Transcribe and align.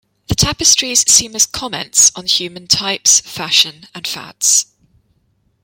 The 0.29 0.33
tapestries 0.35 1.07
seem 1.07 1.35
as 1.35 1.45
comments 1.45 2.11
on 2.15 2.25
human 2.25 2.65
types, 2.65 3.19
fashion 3.19 3.87
and 3.93 4.07
fads. 4.07 4.65